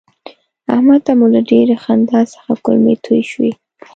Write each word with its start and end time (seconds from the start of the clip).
احمد 0.73 0.99
ته 1.05 1.11
مو 1.19 1.25
له 1.33 1.41
ډېرې 1.51 1.75
خندا 1.83 2.21
څخه 2.33 2.51
کولمې 2.63 2.95
توی 3.05 3.21
شوې. 3.31 3.51